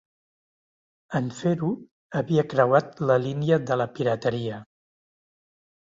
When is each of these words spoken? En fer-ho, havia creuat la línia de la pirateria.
En 1.19 1.27
fer-ho, 1.41 1.69
havia 2.21 2.47
creuat 2.55 3.07
la 3.13 3.21
línia 3.29 3.63
de 3.69 3.81
la 3.85 3.91
pirateria. 3.97 4.67